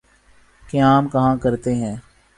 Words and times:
قیام 0.69 1.07
کہاں 1.07 1.35
کرتے 1.37 1.75
ہیں؟ 1.75 1.95